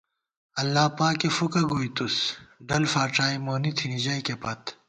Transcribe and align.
اللہ 0.61 0.85
پاکےفُکہ 0.97 1.61
گُتېس، 1.69 2.15
ڈل 2.67 2.83
فاڄائی 2.93 3.37
مونی 3.45 3.71
تھنی 3.77 3.97
ژئیکےپت 4.03 4.61